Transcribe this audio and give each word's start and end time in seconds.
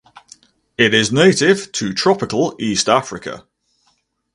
It 0.79 0.95
is 0.95 1.11
native 1.11 1.71
to 1.73 1.93
tropical 1.93 2.55
East 2.59 2.89
Africa. 2.89 3.45